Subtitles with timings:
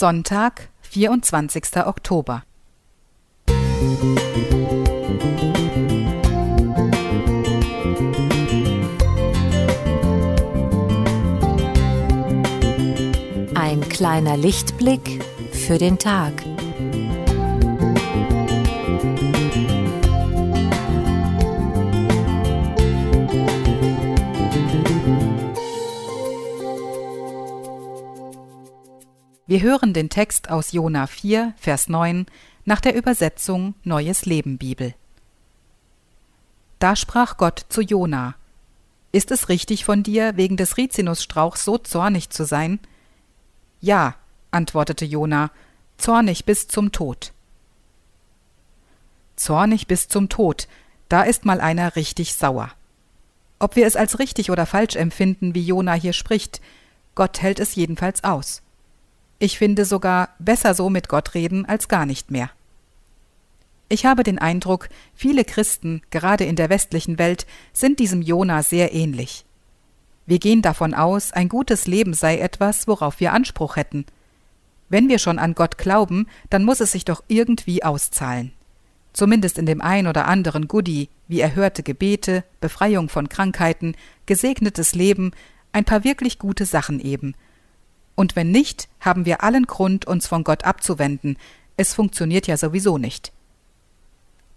[0.00, 1.84] Sonntag, 24.
[1.84, 2.42] Oktober.
[13.54, 16.32] Ein kleiner Lichtblick für den Tag.
[29.50, 32.26] Wir hören den Text aus Jona 4, Vers 9
[32.66, 34.94] nach der Übersetzung Neues Leben Bibel.
[36.78, 38.36] Da sprach Gott zu Jona:
[39.10, 42.78] Ist es richtig von dir, wegen des Rizinusstrauchs so zornig zu sein?
[43.80, 44.14] Ja,
[44.52, 45.50] antwortete Jona,
[45.98, 47.32] zornig bis zum Tod.
[49.34, 50.68] Zornig bis zum Tod,
[51.08, 52.70] da ist mal einer richtig sauer.
[53.58, 56.60] Ob wir es als richtig oder falsch empfinden, wie Jona hier spricht,
[57.16, 58.62] Gott hält es jedenfalls aus.
[59.42, 62.50] Ich finde sogar besser so mit Gott reden als gar nicht mehr.
[63.88, 68.92] Ich habe den Eindruck, viele Christen, gerade in der westlichen Welt, sind diesem Jona sehr
[68.92, 69.46] ähnlich.
[70.26, 74.04] Wir gehen davon aus, ein gutes Leben sei etwas, worauf wir Anspruch hätten.
[74.90, 78.52] Wenn wir schon an Gott glauben, dann muss es sich doch irgendwie auszahlen.
[79.14, 85.32] Zumindest in dem ein oder anderen Goodie, wie erhörte Gebete, Befreiung von Krankheiten, gesegnetes Leben,
[85.72, 87.34] ein paar wirklich gute Sachen eben–
[88.20, 91.38] und wenn nicht, haben wir allen Grund, uns von Gott abzuwenden.
[91.78, 93.32] Es funktioniert ja sowieso nicht.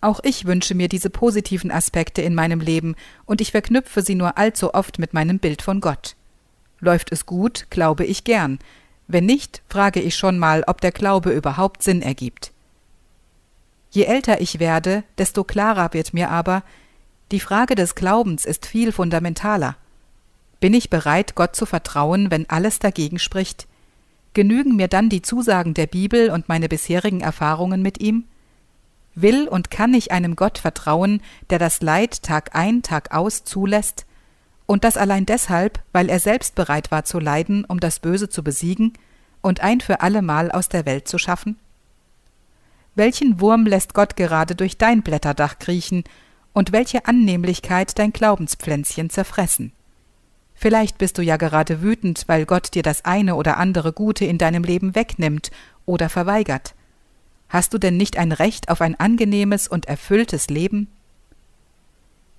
[0.00, 4.36] Auch ich wünsche mir diese positiven Aspekte in meinem Leben, und ich verknüpfe sie nur
[4.36, 6.16] allzu oft mit meinem Bild von Gott.
[6.80, 8.58] Läuft es gut, glaube ich gern.
[9.06, 12.50] Wenn nicht, frage ich schon mal, ob der Glaube überhaupt Sinn ergibt.
[13.92, 16.64] Je älter ich werde, desto klarer wird mir aber,
[17.30, 19.76] die Frage des Glaubens ist viel fundamentaler.
[20.62, 23.66] Bin ich bereit, Gott zu vertrauen, wenn alles dagegen spricht?
[24.32, 28.28] Genügen mir dann die Zusagen der Bibel und meine bisherigen Erfahrungen mit ihm?
[29.16, 34.06] Will und kann ich einem Gott vertrauen, der das Leid Tag ein, Tag aus zulässt?
[34.66, 38.44] Und das allein deshalb, weil er selbst bereit war zu leiden, um das Böse zu
[38.44, 38.92] besiegen
[39.40, 41.58] und ein für allemal aus der Welt zu schaffen?
[42.94, 46.04] Welchen Wurm lässt Gott gerade durch dein Blätterdach kriechen
[46.52, 49.72] und welche Annehmlichkeit dein Glaubenspflänzchen zerfressen?
[50.62, 54.38] Vielleicht bist du ja gerade wütend, weil Gott dir das eine oder andere Gute in
[54.38, 55.50] deinem Leben wegnimmt
[55.86, 56.76] oder verweigert.
[57.48, 60.86] Hast du denn nicht ein Recht auf ein angenehmes und erfülltes Leben?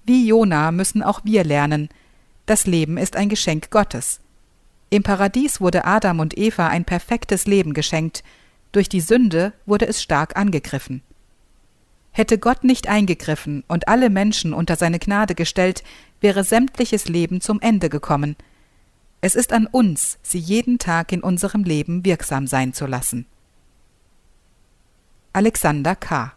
[0.06, 1.90] Wie Jona müssen auch wir lernen,
[2.46, 4.22] das Leben ist ein Geschenk Gottes.
[4.90, 8.24] Im Paradies wurde Adam und Eva ein perfektes Leben geschenkt,
[8.72, 11.02] durch die Sünde wurde es stark angegriffen.
[12.14, 15.84] Hätte Gott nicht eingegriffen und alle Menschen unter seine Gnade gestellt,
[16.24, 18.36] wäre sämtliches Leben zum Ende gekommen.
[19.22, 23.28] Es ist an uns, sie jeden Tag in unserem Leben wirksam sein zu lassen.
[25.34, 26.34] Alexander K.